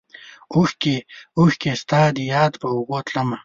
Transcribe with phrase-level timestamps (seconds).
[0.53, 0.95] اوښکې،
[1.39, 3.37] اوښکې ستا دیاد په اوږو تلمه